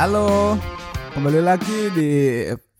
[0.00, 0.56] Halo,
[1.12, 2.08] kembali lagi di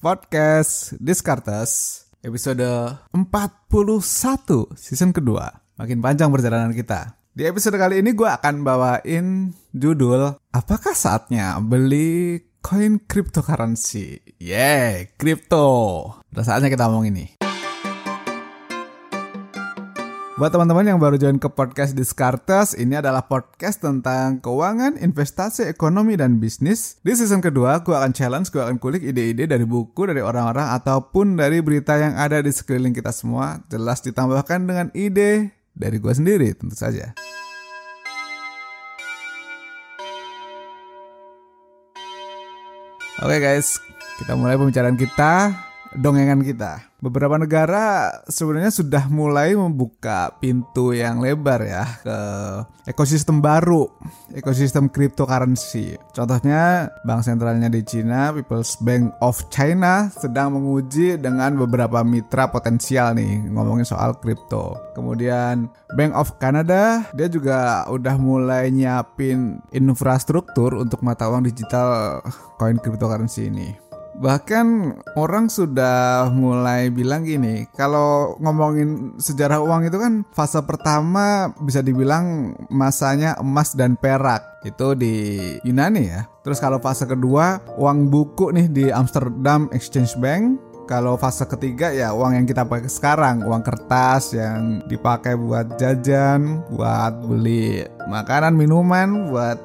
[0.01, 2.65] podcast Discartes episode
[3.13, 5.53] 41 season kedua.
[5.77, 7.21] Makin panjang perjalanan kita.
[7.37, 14.25] Di episode kali ini gue akan bawain judul Apakah saatnya beli koin cryptocurrency?
[14.41, 15.69] Yeah, crypto.
[16.33, 17.40] Udah saatnya kita ngomong ini.
[20.41, 26.17] Buat teman-teman yang baru join ke podcast Discartes, ini adalah podcast tentang keuangan, investasi, ekonomi,
[26.17, 26.97] dan bisnis.
[27.05, 31.37] Di season kedua, gue akan challenge, gue akan kulik ide-ide dari buku, dari orang-orang, ataupun
[31.37, 33.61] dari berita yang ada di sekeliling kita semua.
[33.69, 37.13] Jelas ditambahkan dengan ide dari gue sendiri, tentu saja.
[43.21, 43.77] Oke okay guys,
[44.25, 45.53] kita mulai pembicaraan kita,
[45.99, 52.19] dongengan kita beberapa negara sebenarnya sudah mulai membuka pintu yang lebar ya ke
[52.93, 53.89] ekosistem baru,
[54.37, 55.97] ekosistem cryptocurrency.
[56.13, 63.17] Contohnya bank sentralnya di China, People's Bank of China sedang menguji dengan beberapa mitra potensial
[63.17, 64.77] nih ngomongin soal kripto.
[64.93, 72.21] Kemudian Bank of Canada dia juga udah mulai nyiapin infrastruktur untuk mata uang digital
[72.61, 73.90] koin cryptocurrency ini.
[74.21, 74.67] Bahkan
[75.17, 82.53] orang sudah mulai bilang gini, kalau ngomongin sejarah uang itu kan fase pertama bisa dibilang
[82.69, 84.45] masanya emas dan perak.
[84.61, 86.29] Itu di Yunani ya.
[86.45, 92.11] Terus kalau fase kedua uang buku nih di Amsterdam Exchange Bank kalau fase ketiga ya
[92.11, 99.31] uang yang kita pakai sekarang, uang kertas yang dipakai buat jajan, buat beli makanan, minuman,
[99.31, 99.63] buat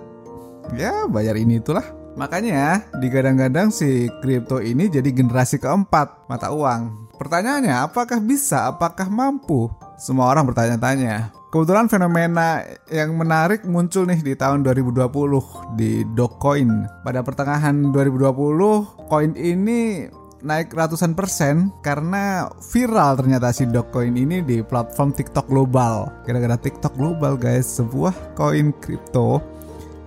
[0.78, 2.05] ya bayar ini itulah.
[2.16, 7.12] Makanya digadang-gadang si kripto ini jadi generasi keempat mata uang.
[7.16, 8.72] Pertanyaannya, apakah bisa?
[8.72, 9.72] Apakah mampu?
[10.00, 11.32] Semua orang bertanya-tanya.
[11.52, 16.84] Kebetulan fenomena yang menarik muncul nih di tahun 2020 di Dogecoin.
[17.04, 20.04] Pada pertengahan 2020, koin ini
[20.44, 26.12] naik ratusan persen karena viral ternyata si Dogecoin ini di platform TikTok global.
[26.28, 29.40] Gara-gara TikTok global guys, sebuah koin kripto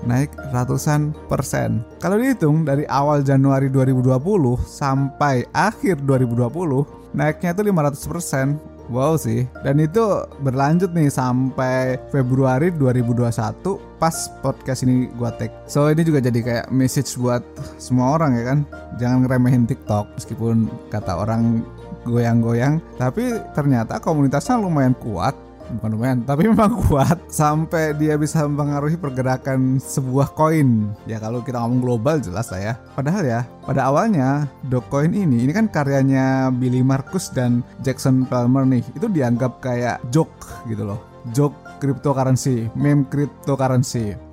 [0.05, 1.83] naik ratusan persen.
[1.99, 4.15] Kalau dihitung dari awal Januari 2020
[4.63, 6.87] sampai akhir 2020,
[7.17, 8.47] naiknya itu 500 persen.
[8.89, 9.45] Wow sih.
[9.61, 10.01] Dan itu
[10.41, 15.53] berlanjut nih sampai Februari 2021 pas podcast ini gua take.
[15.69, 17.45] So ini juga jadi kayak message buat
[17.77, 18.59] semua orang ya kan.
[18.97, 21.61] Jangan ngeremehin TikTok meskipun kata orang
[22.09, 25.37] goyang-goyang, tapi ternyata komunitasnya lumayan kuat
[25.77, 30.89] bukan lumayan tapi memang kuat sampai dia bisa mempengaruhi pergerakan sebuah koin.
[31.05, 32.75] Ya kalau kita ngomong global jelas lah ya.
[32.97, 38.85] Padahal ya pada awalnya Dogecoin ini ini kan karyanya Billy Marcus dan Jackson Palmer nih
[38.97, 40.35] itu dianggap kayak joke
[40.69, 41.01] gitu loh.
[41.37, 44.28] Joke cryptocurrency meme cryptocurrency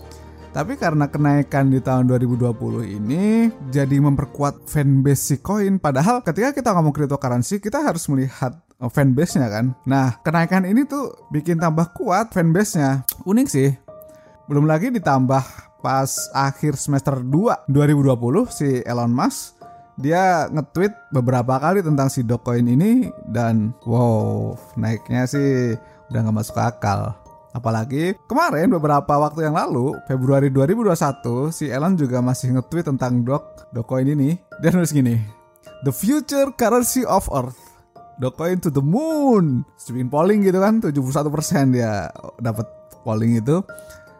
[0.55, 2.55] tapi karena kenaikan di tahun 2020
[2.87, 5.83] ini jadi memperkuat fanbase si koin.
[5.83, 9.71] Padahal ketika kita ngomong cryptocurrency, kita harus melihat Oh, fanbase-nya kan.
[9.87, 13.07] Nah, kenaikan ini tuh bikin tambah kuat fanbase-nya.
[13.23, 13.71] Unik sih.
[14.51, 15.43] Belum lagi ditambah
[15.79, 19.55] pas akhir semester 2 2020 si Elon Musk
[19.95, 25.79] dia nge-tweet beberapa kali tentang si Dogecoin ini dan wow, naiknya sih
[26.11, 27.15] udah gak masuk akal.
[27.55, 33.71] Apalagi kemarin beberapa waktu yang lalu, Februari 2021, si Elon juga masih nge-tweet tentang Dog
[33.71, 34.35] Dogecoin ini.
[34.59, 35.15] Dia nulis gini,
[35.87, 37.55] The future currency of Earth
[38.19, 39.63] Dogecoin to the moon.
[39.87, 42.67] Bikin polling gitu kan 71% dia dapat
[43.03, 43.63] polling itu.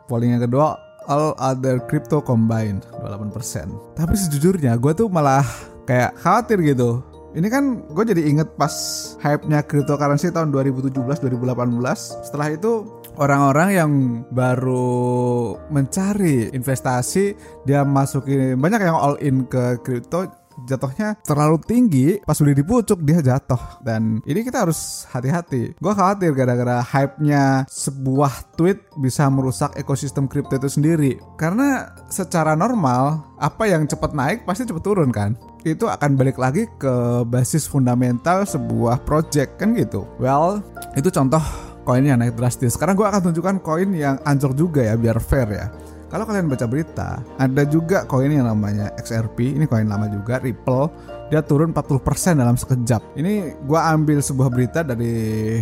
[0.08, 3.96] Polling yang kedua all other crypto combined 28%.
[3.96, 5.46] Tapi sejujurnya gue tuh malah
[5.88, 7.04] kayak khawatir gitu.
[7.36, 8.72] Ini kan gue jadi inget pas
[9.20, 12.24] hype-nya cryptocurrency tahun 2017-2018.
[12.24, 13.92] Setelah itu orang-orang yang
[14.30, 17.36] baru mencari investasi
[17.68, 23.20] dia masukin banyak yang all in ke crypto jatuhnya terlalu tinggi pas udah dipucuk dia
[23.20, 23.60] jatuh.
[23.84, 25.76] Dan ini kita harus hati-hati.
[25.76, 31.20] Gue khawatir gara-gara hype-nya sebuah tweet bisa merusak ekosistem kripto itu sendiri.
[31.36, 35.36] Karena secara normal apa yang cepat naik pasti cepat turun kan?
[35.66, 40.08] Itu akan balik lagi ke basis fundamental sebuah project kan gitu.
[40.22, 40.64] Well
[40.96, 41.42] itu contoh
[41.86, 42.74] koin yang naik drastis.
[42.74, 45.70] Sekarang gue akan tunjukkan koin yang ancur juga ya biar fair ya.
[46.10, 50.88] Kalau kalian baca berita, ada juga koin yang namanya XRP, ini koin lama juga, Ripple,
[51.34, 53.18] dia turun 40% dalam sekejap.
[53.18, 55.60] Ini gua ambil sebuah berita dari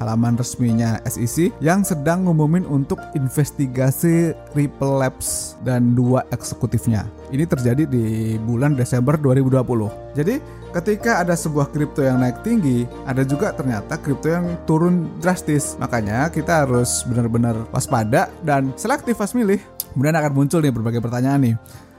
[0.00, 7.04] halaman resminya SEC yang sedang ngumumin untuk investigasi Ripple Labs dan dua eksekutifnya.
[7.32, 10.16] Ini terjadi di bulan Desember 2020.
[10.16, 10.40] Jadi
[10.76, 15.76] ketika ada sebuah kripto yang naik tinggi, ada juga ternyata kripto yang turun drastis.
[15.80, 19.60] Makanya kita harus benar-benar waspada dan selektif pas milih.
[19.92, 21.56] Kemudian akan muncul nih berbagai pertanyaan nih.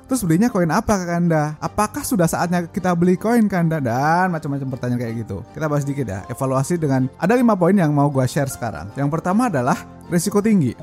[0.08, 1.56] Terus belinya koin apa Kanda?
[1.64, 3.80] Apakah sudah saatnya kita beli koin Kanda?
[3.80, 5.38] Dan macam-macam pertanyaan kayak gitu.
[5.56, 6.20] Kita bahas sedikit ya.
[6.28, 8.92] Evaluasi dengan ada lima poin yang mau gue share sekarang.
[9.00, 9.80] Yang pertama adalah
[10.12, 10.76] risiko tinggi.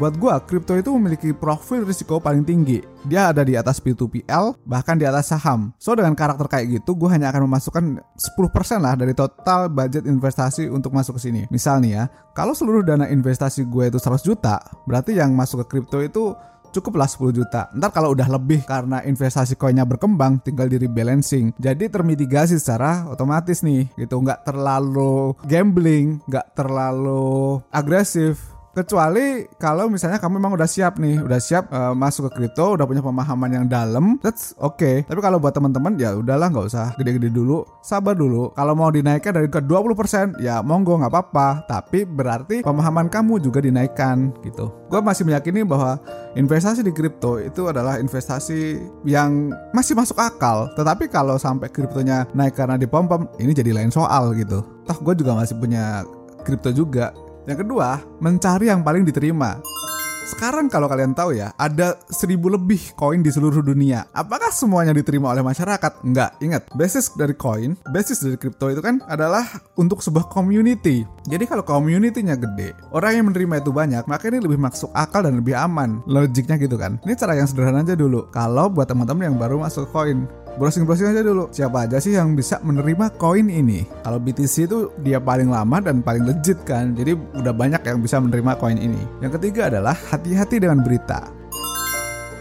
[0.00, 2.80] Buat gue, kripto itu memiliki profil risiko paling tinggi.
[3.04, 5.76] Dia ada di atas P2PL, bahkan di atas saham.
[5.76, 10.72] So, dengan karakter kayak gitu, gue hanya akan memasukkan 10% lah dari total budget investasi
[10.72, 11.42] untuk masuk ke sini.
[11.52, 14.56] Misal nih ya, kalau seluruh dana investasi gue itu 100 juta,
[14.88, 16.32] berarti yang masuk ke kripto itu
[16.72, 17.70] cukuplah 10 juta.
[17.74, 21.54] Ntar kalau udah lebih karena investasi koinnya berkembang, tinggal di rebalancing.
[21.58, 24.18] Jadi termitigasi secara otomatis nih, gitu.
[24.18, 31.40] Nggak terlalu gambling, nggak terlalu agresif kecuali kalau misalnya kamu memang udah siap nih udah
[31.40, 35.04] siap uh, masuk ke kripto udah punya pemahaman yang dalam that's oke okay.
[35.04, 38.52] tapi kalau buat teman-teman ya udahlah nggak usah gede-gede dulu sabar dulu.
[38.52, 41.48] Kalau mau dinaikkan dari ke 20% ya monggo nggak apa-apa.
[41.66, 44.70] Tapi berarti pemahaman kamu juga dinaikkan gitu.
[44.92, 45.98] Gue masih meyakini bahwa
[46.36, 48.78] investasi di kripto itu adalah investasi
[49.08, 50.70] yang masih masuk akal.
[50.76, 54.62] Tetapi kalau sampai kriptonya naik karena dipom-pom ini jadi lain soal gitu.
[54.84, 56.04] Toh gue juga masih punya
[56.44, 57.12] kripto juga
[57.50, 59.58] yang kedua, mencari yang paling diterima.
[60.30, 64.06] Sekarang kalau kalian tahu ya, ada seribu lebih koin di seluruh dunia.
[64.14, 66.06] Apakah semuanya diterima oleh masyarakat?
[66.06, 66.38] Enggak.
[66.38, 69.42] Ingat, basis dari koin, basis dari kripto itu kan adalah
[69.74, 71.02] untuk sebuah community.
[71.26, 75.42] Jadi kalau community-nya gede, orang yang menerima itu banyak, maka ini lebih masuk akal dan
[75.42, 75.98] lebih aman.
[76.06, 77.02] Logiknya gitu kan.
[77.02, 78.30] Ini cara yang sederhana aja dulu.
[78.30, 81.50] Kalau buat teman-teman yang baru masuk koin, browsing-browsing aja dulu.
[81.52, 83.84] Siapa aja sih yang bisa menerima koin ini?
[84.02, 86.96] Kalau BTC itu dia paling lama dan paling legit kan.
[86.96, 89.02] Jadi udah banyak yang bisa menerima koin ini.
[89.20, 91.40] Yang ketiga adalah hati-hati dengan berita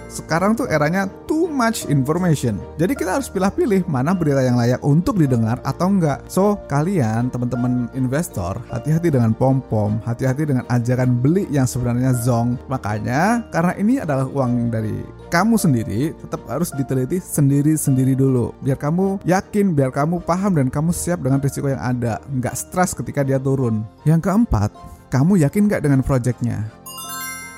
[0.10, 2.56] sekarang tuh eranya too much information.
[2.80, 6.24] Jadi kita harus pilih-pilih mana berita yang layak untuk didengar atau enggak.
[6.32, 12.56] So, kalian teman-teman investor, hati-hati dengan pom-pom, hati-hati dengan ajaran beli yang sebenarnya zong.
[12.72, 18.56] Makanya, karena ini adalah uang dari kamu sendiri, tetap harus diteliti sendiri-sendiri dulu.
[18.64, 22.24] Biar kamu yakin, biar kamu paham dan kamu siap dengan risiko yang ada.
[22.32, 23.84] Nggak stres ketika dia turun.
[24.08, 24.72] Yang keempat,
[25.10, 26.79] kamu yakin nggak dengan projectnya?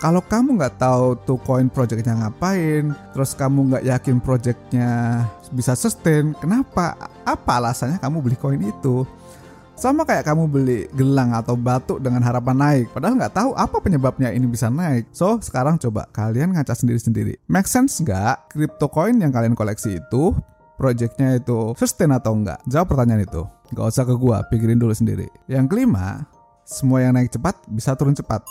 [0.01, 4.89] Kalau kamu nggak tahu tuh koin projectnya ngapain, terus kamu nggak yakin projectnya
[5.53, 6.97] bisa sustain, kenapa?
[7.21, 9.05] Apa alasannya kamu beli koin itu?
[9.77, 14.33] Sama kayak kamu beli gelang atau batu dengan harapan naik, padahal nggak tahu apa penyebabnya
[14.33, 15.05] ini bisa naik.
[15.13, 17.37] So, sekarang coba kalian ngaca sendiri-sendiri.
[17.45, 20.33] Make sense nggak crypto coin yang kalian koleksi itu
[20.81, 22.57] projectnya itu sustain atau enggak?
[22.65, 23.45] Jawab pertanyaan itu.
[23.77, 25.29] Gak usah ke gua, pikirin dulu sendiri.
[25.45, 26.25] Yang kelima,
[26.65, 28.41] semua yang naik cepat bisa turun cepat.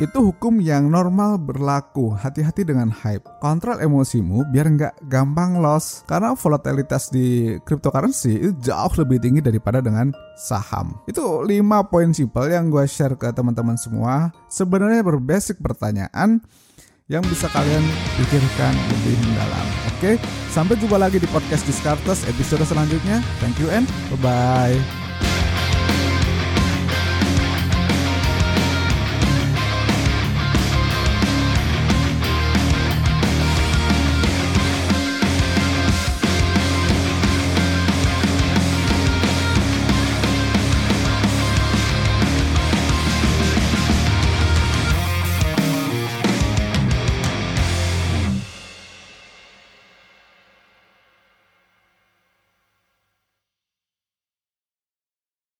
[0.00, 2.16] Itu hukum yang normal berlaku.
[2.16, 3.26] Hati-hati dengan hype.
[3.44, 6.06] Kontrol emosimu biar nggak gampang loss.
[6.08, 10.96] Karena volatilitas di cryptocurrency itu jauh lebih tinggi daripada dengan saham.
[11.04, 14.32] Itu 5 poin simple yang gue share ke teman-teman semua.
[14.48, 16.40] Sebenarnya berbasic pertanyaan
[17.10, 17.84] yang bisa kalian
[18.16, 19.66] pikirkan lebih mendalam.
[19.92, 20.16] Oke,
[20.48, 23.20] sampai jumpa lagi di podcast Discartes episode selanjutnya.
[23.42, 25.01] Thank you and bye-bye.